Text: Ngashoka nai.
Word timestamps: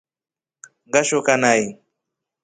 Ngashoka 0.87 1.33
nai. 1.41 1.63